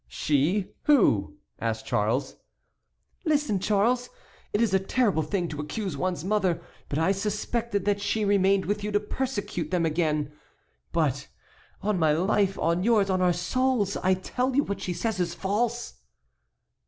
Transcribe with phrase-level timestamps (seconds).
[0.07, 0.71] "She?
[0.85, 2.35] Who?" asked Charles.
[3.23, 4.09] "Listen, Charles,
[4.51, 8.65] it is a terrible thing to accuse one's mother; but I suspected that she remained
[8.65, 10.31] with you to persecute them again.
[10.91, 11.27] But,
[11.83, 15.35] on my life, on yours, on our souls, I tell you what she says is
[15.35, 15.99] false!"